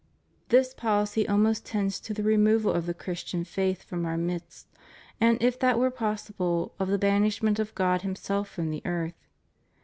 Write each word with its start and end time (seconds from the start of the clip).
This 0.49 0.73
policy 0.73 1.27
almost 1.27 1.63
tends 1.63 1.99
to 1.99 2.11
the 2.11 2.23
removal 2.23 2.71
of 2.73 2.87
the 2.87 2.93
Christian 2.95 3.43
faith 3.43 3.83
from 3.83 4.03
our 4.03 4.17
midst, 4.17 4.67
and, 5.19 5.39
if 5.43 5.59
that 5.59 5.77
were 5.77 5.91
possible, 5.91 6.73
of 6.79 6.87
the 6.87 6.97
banish 6.97 7.43
ment 7.43 7.59
of 7.59 7.75
God 7.75 8.01
Himself 8.01 8.49
from 8.49 8.71
the 8.71 8.81
earth. 8.83 9.27